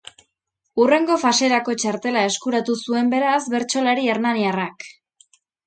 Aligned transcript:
Hurrengo 0.83 1.17
faserako 1.23 1.75
txartela 1.83 2.25
eskuratu 2.31 2.79
zuen, 2.87 3.13
beraz, 3.13 3.37
bertsolari 3.57 4.11
hernaniarrak. 4.17 4.91